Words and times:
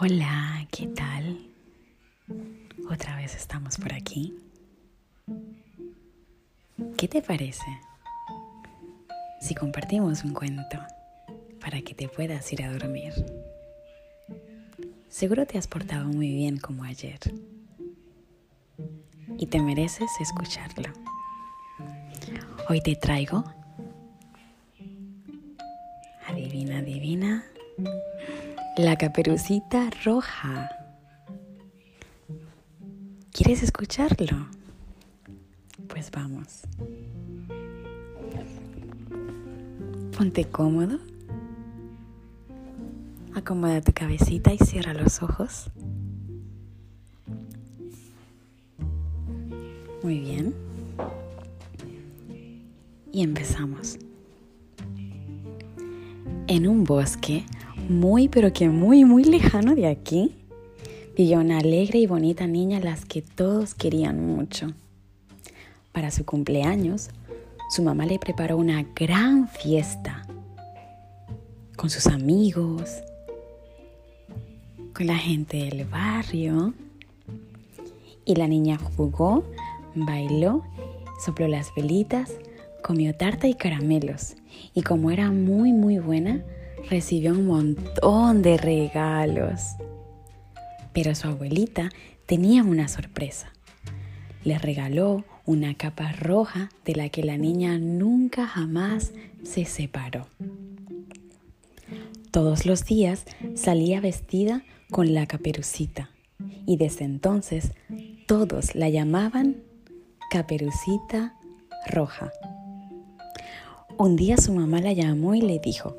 Hola, 0.00 0.66
¿qué 0.72 0.88
tal? 0.88 1.38
Otra 2.90 3.14
vez 3.14 3.36
estamos 3.36 3.76
por 3.76 3.92
aquí. 3.94 4.34
¿Qué 6.96 7.06
te 7.06 7.22
parece 7.22 7.64
si 9.40 9.54
compartimos 9.54 10.24
un 10.24 10.34
cuento 10.34 10.78
para 11.60 11.80
que 11.82 11.94
te 11.94 12.08
puedas 12.08 12.52
ir 12.52 12.64
a 12.64 12.72
dormir? 12.72 13.12
Seguro 15.08 15.46
te 15.46 15.58
has 15.58 15.68
portado 15.68 16.06
muy 16.06 16.34
bien 16.34 16.58
como 16.58 16.82
ayer 16.82 17.20
y 19.38 19.46
te 19.46 19.60
mereces 19.60 20.10
escucharlo. 20.20 20.92
Hoy 22.68 22.80
te 22.80 22.96
traigo, 22.96 23.44
la 28.76 28.96
caperucita 28.96 29.88
roja. 30.04 30.68
¿Quieres 33.32 33.62
escucharlo? 33.62 34.48
Pues 35.88 36.10
vamos. 36.10 36.62
Ponte 40.16 40.44
cómodo. 40.46 40.98
Acomoda 43.34 43.80
tu 43.80 43.92
cabecita 43.92 44.52
y 44.52 44.58
cierra 44.58 44.92
los 44.94 45.22
ojos. 45.22 45.70
Muy 50.02 50.18
bien. 50.18 50.54
Y 53.12 53.22
empezamos. 53.22 53.98
En 56.48 56.68
un 56.68 56.84
bosque 56.84 57.44
muy 57.88 58.28
pero 58.28 58.52
que 58.52 58.68
muy 58.68 59.04
muy 59.04 59.24
lejano 59.24 59.74
de 59.74 59.86
aquí, 59.86 60.34
vivía 61.16 61.38
una 61.38 61.58
alegre 61.58 61.98
y 61.98 62.06
bonita 62.06 62.46
niña 62.46 62.78
a 62.78 62.80
las 62.80 63.04
que 63.04 63.22
todos 63.22 63.74
querían 63.74 64.24
mucho. 64.26 64.72
Para 65.92 66.10
su 66.10 66.24
cumpleaños, 66.24 67.10
su 67.70 67.82
mamá 67.82 68.06
le 68.06 68.18
preparó 68.18 68.56
una 68.56 68.84
gran 68.94 69.48
fiesta 69.48 70.26
con 71.76 71.90
sus 71.90 72.06
amigos, 72.06 72.90
con 74.94 75.06
la 75.06 75.16
gente 75.16 75.56
del 75.58 75.84
barrio. 75.84 76.74
Y 78.24 78.36
la 78.36 78.48
niña 78.48 78.78
jugó, 78.78 79.44
bailó, 79.94 80.64
sopló 81.24 81.46
las 81.46 81.74
velitas, 81.74 82.32
comió 82.82 83.14
tarta 83.14 83.46
y 83.48 83.54
caramelos. 83.54 84.36
Y 84.72 84.82
como 84.82 85.10
era 85.10 85.30
muy 85.30 85.72
muy 85.72 85.98
buena, 85.98 86.42
recibió 86.90 87.32
un 87.32 87.46
montón 87.46 88.42
de 88.42 88.56
regalos. 88.56 89.60
Pero 90.92 91.14
su 91.14 91.28
abuelita 91.28 91.90
tenía 92.26 92.62
una 92.62 92.88
sorpresa. 92.88 93.52
Le 94.44 94.58
regaló 94.58 95.24
una 95.46 95.74
capa 95.74 96.12
roja 96.12 96.70
de 96.84 96.94
la 96.94 97.08
que 97.08 97.22
la 97.22 97.36
niña 97.36 97.78
nunca 97.78 98.46
jamás 98.46 99.12
se 99.42 99.64
separó. 99.64 100.26
Todos 102.30 102.66
los 102.66 102.84
días 102.84 103.24
salía 103.54 104.00
vestida 104.00 104.62
con 104.90 105.14
la 105.14 105.26
caperucita 105.26 106.10
y 106.66 106.76
desde 106.76 107.04
entonces 107.04 107.72
todos 108.26 108.74
la 108.74 108.88
llamaban 108.88 109.56
Caperucita 110.30 111.34
Roja. 111.86 112.32
Un 113.96 114.16
día 114.16 114.36
su 114.36 114.52
mamá 114.52 114.80
la 114.80 114.92
llamó 114.92 115.34
y 115.34 115.42
le 115.42 115.60
dijo, 115.60 115.96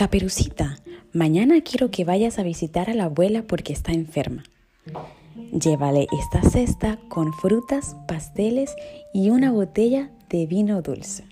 Caperucita, 0.00 0.78
mañana 1.12 1.60
quiero 1.60 1.90
que 1.90 2.06
vayas 2.06 2.38
a 2.38 2.42
visitar 2.42 2.88
a 2.88 2.94
la 2.94 3.04
abuela 3.04 3.42
porque 3.42 3.74
está 3.74 3.92
enferma. 3.92 4.44
Llévale 5.52 6.06
esta 6.18 6.40
cesta 6.48 6.98
con 7.10 7.34
frutas, 7.34 7.96
pasteles 8.08 8.74
y 9.12 9.28
una 9.28 9.52
botella 9.52 10.10
de 10.30 10.46
vino 10.46 10.80
dulce. 10.80 11.26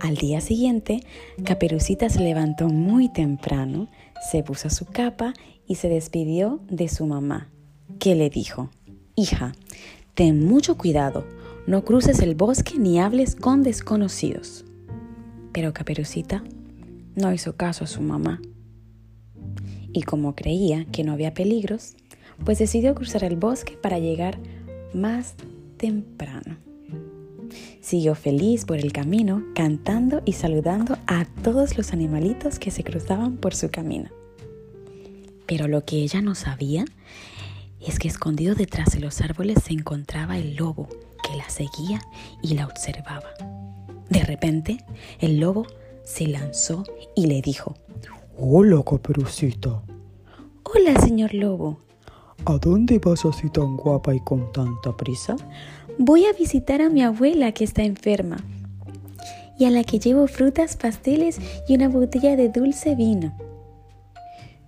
Al 0.00 0.14
día 0.14 0.40
siguiente, 0.40 1.02
Caperucita 1.44 2.08
se 2.08 2.20
levantó 2.20 2.68
muy 2.68 3.12
temprano, 3.12 3.88
se 4.30 4.42
puso 4.42 4.70
su 4.70 4.86
capa 4.86 5.34
y 5.66 5.74
se 5.74 5.90
despidió 5.90 6.58
de 6.70 6.88
su 6.88 7.04
mamá, 7.04 7.50
que 7.98 8.14
le 8.14 8.30
dijo, 8.30 8.70
Hija, 9.14 9.52
ten 10.14 10.46
mucho 10.46 10.78
cuidado, 10.78 11.26
no 11.66 11.84
cruces 11.84 12.20
el 12.20 12.34
bosque 12.34 12.78
ni 12.78 12.98
hables 12.98 13.36
con 13.36 13.62
desconocidos. 13.62 14.64
Pero 15.52 15.74
Caperucita 15.74 16.42
no 17.14 17.32
hizo 17.32 17.56
caso 17.56 17.84
a 17.84 17.88
su 17.88 18.00
mamá. 18.02 18.40
Y 19.92 20.02
como 20.02 20.34
creía 20.34 20.86
que 20.86 21.04
no 21.04 21.12
había 21.12 21.34
peligros, 21.34 21.96
pues 22.44 22.58
decidió 22.58 22.94
cruzar 22.94 23.24
el 23.24 23.36
bosque 23.36 23.76
para 23.76 23.98
llegar 23.98 24.38
más 24.94 25.34
temprano. 25.76 26.56
Siguió 27.80 28.14
feliz 28.14 28.64
por 28.64 28.78
el 28.78 28.92
camino, 28.92 29.44
cantando 29.54 30.22
y 30.24 30.32
saludando 30.32 30.96
a 31.06 31.26
todos 31.42 31.76
los 31.76 31.92
animalitos 31.92 32.58
que 32.58 32.70
se 32.70 32.84
cruzaban 32.84 33.36
por 33.36 33.54
su 33.54 33.70
camino. 33.70 34.10
Pero 35.46 35.68
lo 35.68 35.84
que 35.84 35.96
ella 35.96 36.22
no 36.22 36.34
sabía 36.34 36.84
es 37.80 37.98
que 37.98 38.08
escondido 38.08 38.54
detrás 38.54 38.92
de 38.92 39.00
los 39.00 39.20
árboles 39.20 39.58
se 39.64 39.72
encontraba 39.72 40.38
el 40.38 40.54
lobo 40.54 40.88
que 41.22 41.36
la 41.36 41.50
seguía 41.50 42.00
y 42.40 42.54
la 42.54 42.66
observaba. 42.66 43.34
De 44.08 44.22
repente, 44.22 44.78
el 45.18 45.40
lobo 45.40 45.66
se 46.04 46.26
lanzó 46.26 46.84
y 47.14 47.26
le 47.26 47.42
dijo, 47.42 47.74
Hola, 48.38 48.82
caperucita. 48.82 49.82
Hola, 50.64 51.00
señor 51.00 51.34
lobo. 51.34 51.80
¿A 52.44 52.58
dónde 52.58 52.98
vas 52.98 53.24
así 53.24 53.48
tan 53.50 53.76
guapa 53.76 54.14
y 54.14 54.20
con 54.20 54.50
tanta 54.52 54.96
prisa? 54.96 55.36
Voy 55.98 56.24
a 56.24 56.32
visitar 56.32 56.80
a 56.82 56.88
mi 56.88 57.02
abuela 57.02 57.52
que 57.52 57.64
está 57.64 57.82
enferma 57.84 58.38
y 59.58 59.66
a 59.66 59.70
la 59.70 59.84
que 59.84 59.98
llevo 59.98 60.26
frutas, 60.26 60.76
pasteles 60.76 61.38
y 61.68 61.74
una 61.74 61.88
botella 61.88 62.34
de 62.36 62.48
dulce 62.48 62.94
vino. 62.94 63.32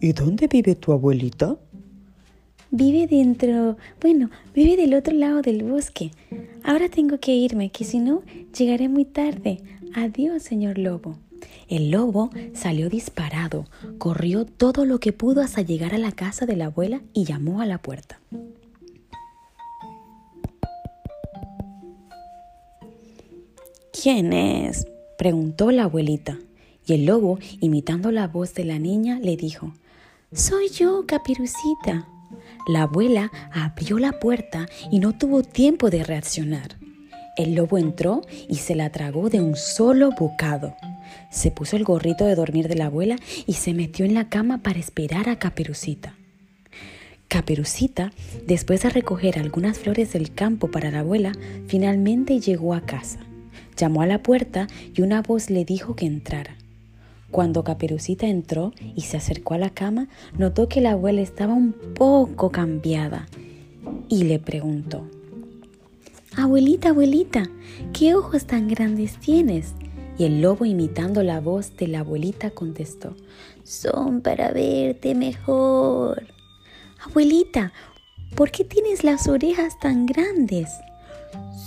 ¿Y 0.01 0.13
dónde 0.13 0.47
vive 0.47 0.75
tu 0.75 0.93
abuelita? 0.93 1.57
Vive 2.71 3.07
dentro, 3.07 3.77
bueno, 4.01 4.31
vive 4.55 4.77
del 4.77 4.95
otro 4.95 5.15
lado 5.15 5.43
del 5.43 5.65
bosque. 5.65 6.11
Ahora 6.63 6.89
tengo 6.89 7.19
que 7.19 7.35
irme, 7.35 7.71
que 7.71 7.85
si 7.85 7.99
no, 7.99 8.23
llegaré 8.57 8.89
muy 8.89 9.05
tarde. 9.05 9.63
Adiós, 9.95 10.43
señor 10.43 10.79
lobo. 10.79 11.17
El 11.69 11.91
lobo 11.91 12.31
salió 12.55 12.89
disparado, 12.89 13.67
corrió 13.99 14.45
todo 14.45 14.85
lo 14.85 15.01
que 15.01 15.13
pudo 15.13 15.41
hasta 15.41 15.63
llegar 15.63 15.95
a 15.95 15.99
la 15.99 16.13
casa 16.13 16.47
de 16.47 16.57
la 16.57 16.67
abuela 16.67 17.01
y 17.13 17.25
llamó 17.25 17.61
a 17.61 17.67
la 17.67 17.79
puerta. 17.79 18.21
¿Quién 24.03 24.33
es? 24.33 24.87
preguntó 25.17 25.71
la 25.71 25.85
abuelita. 25.85 26.39
Y 26.87 26.93
el 26.93 27.07
lobo, 27.07 27.39
imitando 27.61 28.11
la 28.11 28.29
voz 28.29 28.53
de 28.53 28.65
la 28.65 28.79
niña, 28.79 29.19
le 29.19 29.37
dijo, 29.37 29.73
Soy 30.33 30.69
yo, 30.69 31.07
capirucita. 31.07 32.07
La 32.67 32.83
abuela 32.83 33.31
abrió 33.53 33.99
la 33.99 34.13
puerta 34.13 34.67
y 34.91 34.99
no 34.99 35.17
tuvo 35.17 35.43
tiempo 35.43 35.89
de 35.89 36.05
reaccionar. 36.05 36.77
El 37.37 37.55
lobo 37.55 37.79
entró 37.79 38.23
y 38.49 38.57
se 38.57 38.75
la 38.75 38.91
tragó 38.91 39.31
de 39.31 39.41
un 39.41 39.57
solo 39.57 40.11
bocado. 40.19 40.75
Se 41.31 41.51
puso 41.51 41.77
el 41.77 41.85
gorrito 41.85 42.25
de 42.25 42.35
dormir 42.35 42.69
de 42.69 42.77
la 42.77 42.87
abuela 42.87 43.17
y 43.47 43.55
se 43.55 43.75
metió 43.75 44.05
en 44.05 44.15
la 44.15 44.29
cama 44.29 44.63
para 44.63 44.79
esperar 44.79 45.29
a 45.29 45.39
Caperucita. 45.39 46.15
Caperucita, 47.29 48.13
después 48.47 48.83
de 48.83 48.91
recoger 48.91 49.39
algunas 49.39 49.79
flores 49.79 50.13
del 50.13 50.33
campo 50.33 50.71
para 50.71 50.91
la 50.91 51.01
abuela, 51.01 51.33
finalmente 51.67 52.39
llegó 52.39 52.75
a 52.75 52.83
casa. 52.83 53.21
Llamó 53.77 54.03
a 54.03 54.07
la 54.07 54.23
puerta 54.23 54.69
y 54.95 55.03
una 55.03 55.23
voz 55.23 55.51
le 55.51 55.65
dijo 55.65 55.97
que 55.97 56.07
entrara. 56.07 56.57
Cuando 57.33 57.65
Caperucita 57.65 58.29
entró 58.29 58.73
y 58.95 59.01
se 59.01 59.17
acercó 59.17 59.55
a 59.55 59.59
la 59.59 59.71
cama, 59.71 60.07
notó 60.39 60.69
que 60.69 60.81
la 60.81 60.93
abuela 60.93 61.21
estaba 61.21 61.55
un 61.55 61.73
poco 61.73 62.51
cambiada 62.51 63.27
y 64.09 64.23
le 64.23 64.39
preguntó, 64.39 65.05
Abuelita, 66.37 66.91
abuelita, 66.91 67.49
¿qué 67.93 68.15
ojos 68.15 68.47
tan 68.47 68.69
grandes 68.69 69.19
tienes? 69.19 69.75
Y 70.17 70.25
el 70.25 70.41
lobo, 70.41 70.65
imitando 70.65 71.23
la 71.23 71.41
voz 71.41 71.77
de 71.77 71.89
la 71.89 72.01
abuelita, 72.01 72.51
contestó, 72.51 73.17
Son 73.65 74.21
para 74.21 74.53
verte 74.53 75.15
mejor. 75.15 76.27
Abuelita, 77.05 77.73
¿por 78.37 78.51
qué 78.51 78.65
tienes 78.65 79.03
las 79.05 79.29
orejas 79.29 79.79
tan 79.81 80.07
grandes? 80.07 80.71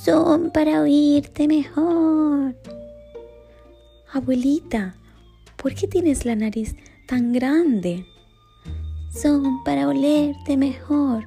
Son 0.03 0.51
para 0.51 0.81
oírte 0.81 1.47
mejor. 1.47 2.55
Abuelita, 4.13 4.95
¿por 5.57 5.75
qué 5.75 5.87
tienes 5.87 6.25
la 6.25 6.35
nariz 6.35 6.75
tan 7.07 7.33
grande? 7.33 8.05
Son 9.11 9.63
para 9.63 9.87
olerte 9.87 10.55
mejor. 10.55 11.25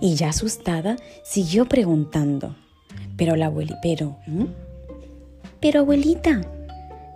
Y 0.00 0.14
ya 0.14 0.30
asustada, 0.30 0.96
siguió 1.24 1.66
preguntando. 1.66 2.56
Pero 3.16 3.36
la 3.36 3.46
abuelita, 3.46 3.78
pero... 3.82 4.16
Pero 5.60 5.80
abuelita, 5.80 6.40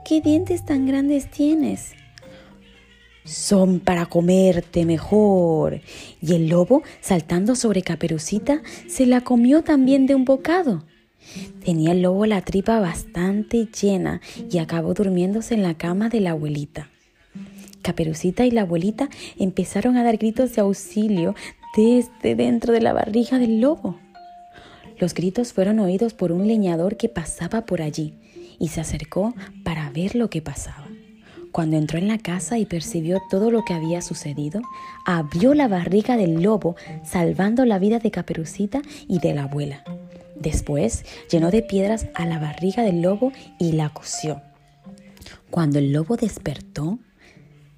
¿qué 0.06 0.20
dientes 0.20 0.64
tan 0.64 0.86
grandes 0.86 1.28
tienes? 1.30 1.94
son 3.24 3.80
para 3.80 4.06
comerte 4.06 4.86
mejor. 4.86 5.80
Y 6.22 6.34
el 6.34 6.48
lobo, 6.48 6.84
saltando 7.00 7.56
sobre 7.56 7.82
Caperucita, 7.82 8.62
se 8.86 9.04
la 9.04 9.22
comió 9.22 9.62
también 9.62 10.06
de 10.06 10.14
un 10.14 10.24
bocado. 10.24 10.84
Tenía 11.64 11.90
el 11.90 12.02
lobo 12.02 12.24
la 12.24 12.42
tripa 12.42 12.78
bastante 12.78 13.66
llena 13.66 14.20
y 14.48 14.58
acabó 14.58 14.94
durmiéndose 14.94 15.54
en 15.54 15.64
la 15.64 15.74
cama 15.74 16.08
de 16.08 16.20
la 16.20 16.30
abuelita. 16.30 16.88
Caperucita 17.82 18.46
y 18.46 18.52
la 18.52 18.60
abuelita 18.60 19.08
empezaron 19.40 19.96
a 19.96 20.04
dar 20.04 20.18
gritos 20.18 20.54
de 20.54 20.60
auxilio 20.60 21.34
desde 21.76 22.36
dentro 22.36 22.72
de 22.72 22.80
la 22.80 22.92
barriga 22.92 23.40
del 23.40 23.60
lobo. 23.60 23.98
Los 25.00 25.14
gritos 25.14 25.52
fueron 25.52 25.80
oídos 25.80 26.14
por 26.14 26.30
un 26.30 26.46
leñador 26.46 26.96
que 26.96 27.08
pasaba 27.08 27.66
por 27.66 27.82
allí 27.82 28.14
y 28.58 28.68
se 28.68 28.80
acercó 28.80 29.34
para 29.64 29.90
ver 29.90 30.14
lo 30.14 30.30
que 30.30 30.42
pasaba. 30.42 30.86
Cuando 31.52 31.76
entró 31.76 31.98
en 31.98 32.08
la 32.08 32.18
casa 32.18 32.58
y 32.58 32.66
percibió 32.66 33.22
todo 33.30 33.50
lo 33.50 33.64
que 33.64 33.72
había 33.72 34.02
sucedido, 34.02 34.60
abrió 35.06 35.54
la 35.54 35.68
barriga 35.68 36.18
del 36.18 36.42
lobo, 36.42 36.76
salvando 37.02 37.64
la 37.64 37.78
vida 37.78 37.98
de 37.98 38.10
Caperucita 38.10 38.82
y 39.08 39.20
de 39.20 39.32
la 39.32 39.44
abuela. 39.44 39.82
Después 40.38 41.06
llenó 41.30 41.50
de 41.50 41.62
piedras 41.62 42.08
a 42.14 42.26
la 42.26 42.38
barriga 42.38 42.82
del 42.82 43.00
lobo 43.00 43.32
y 43.58 43.72
la 43.72 43.88
cosió. 43.88 44.42
Cuando 45.50 45.78
el 45.78 45.92
lobo 45.92 46.16
despertó, 46.16 46.98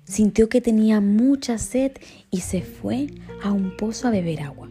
sintió 0.04 0.48
que 0.48 0.60
tenía 0.60 1.00
mucha 1.00 1.58
sed 1.58 1.92
y 2.30 2.40
se 2.40 2.62
fue 2.62 3.06
a 3.44 3.52
un 3.52 3.76
pozo 3.76 4.08
a 4.08 4.10
beber 4.10 4.42
agua. 4.42 4.67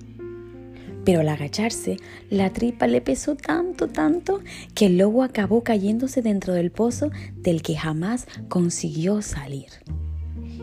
Pero 1.07 1.21
al 1.21 1.30
agacharse, 1.30 1.95
la 2.30 2.51
tripa 2.51 2.86
le 2.86 3.00
pesó 3.00 3.38
tanto, 3.38 3.88
tanto, 3.88 4.42
que 4.75 4.88
el 4.88 4.98
lobo 4.98 5.24
acabó 5.24 5.63
cayéndose 5.63 6.21
dentro 6.21 6.54
del 6.54 6.69
pozo 6.69 7.12
del 7.38 7.62
que 7.62 7.77
jamás 7.77 8.27
consiguió 8.50 9.21
salir. 9.21 9.69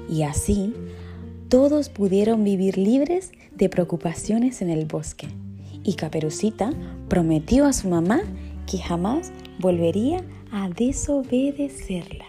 Y 0.06 0.24
así, 0.24 0.74
todos 1.48 1.88
pudieron 1.88 2.44
vivir 2.44 2.76
libres 2.76 3.32
de 3.56 3.70
preocupaciones 3.70 4.60
en 4.60 4.68
el 4.68 4.84
bosque 4.84 5.28
y 5.82 5.94
Caperucita 5.94 6.74
prometió 7.08 7.64
a 7.64 7.72
su 7.72 7.88
mamá 7.88 8.20
que 8.70 8.76
jamás 8.76 9.32
volvería 9.60 10.22
a 10.52 10.68
desobedecerla. 10.68 12.26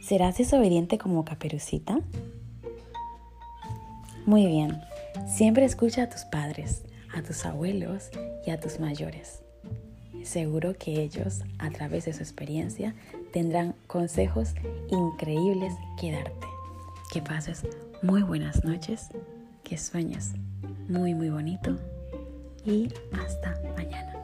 ¿Serás 0.00 0.38
desobediente 0.38 0.96
como 0.96 1.24
Caperucita? 1.24 1.98
Muy 4.26 4.46
bien, 4.46 4.80
siempre 5.26 5.64
escucha 5.64 6.04
a 6.04 6.08
tus 6.08 6.24
padres, 6.24 6.82
a 7.14 7.22
tus 7.22 7.44
abuelos 7.44 8.10
y 8.46 8.50
a 8.50 8.60
tus 8.60 8.80
mayores. 8.80 9.40
Seguro 10.22 10.74
que 10.78 11.02
ellos, 11.02 11.42
a 11.58 11.70
través 11.70 12.06
de 12.06 12.12
su 12.12 12.22
experiencia, 12.22 12.94
tendrán 13.32 13.74
consejos 13.86 14.54
increíbles 14.90 15.74
que 16.00 16.12
darte. 16.12 16.46
Que 17.12 17.20
pases 17.20 17.62
muy 18.02 18.22
buenas 18.22 18.64
noches, 18.64 19.08
que 19.62 19.76
sueñes 19.76 20.32
muy 20.88 21.14
muy 21.14 21.30
bonito 21.30 21.76
y 22.64 22.88
hasta 23.12 23.54
mañana. 23.76 24.23